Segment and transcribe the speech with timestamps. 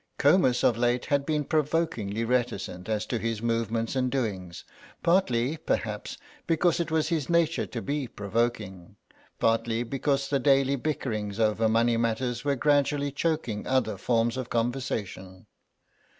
[0.17, 4.63] Comus of late had been provokingly reticent as to his movements and doings;
[5.03, 8.95] partly, perhaps, because it was his nature to be provoking,
[9.37, 15.45] partly because the daily bickerings over money matters were gradually choking other forms of conversation.